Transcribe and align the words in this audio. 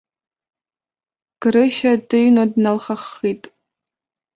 Грышьа 1.41 1.93
дыҩны 2.07 2.43
дналхаххит. 2.51 3.43